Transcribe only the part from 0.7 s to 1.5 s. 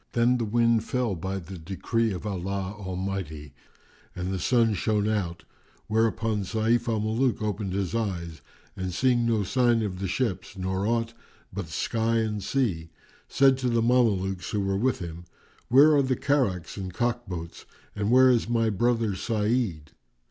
fell by